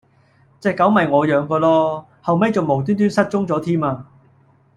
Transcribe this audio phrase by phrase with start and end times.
[0.59, 4.07] 隻狗咪我養嗰囉，後尾重無端端失咗蹤添啊